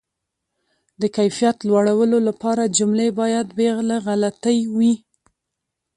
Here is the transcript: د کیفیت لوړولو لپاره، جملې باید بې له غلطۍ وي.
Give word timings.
د 1.01 1.03
کیفیت 1.17 1.57
لوړولو 1.69 2.17
لپاره، 2.27 2.71
جملې 2.77 3.07
باید 3.19 3.47
بې 3.57 3.69
له 3.89 3.97
غلطۍ 4.07 4.59
وي. 4.75 4.93